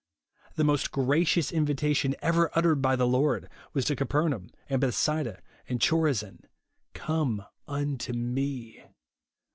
[0.55, 5.79] The most gracious invitation ever uttered by the Lord was to Capernaum, and Bethsaida, and
[5.79, 6.39] Chorazin,"
[7.03, 8.83] Come unto me."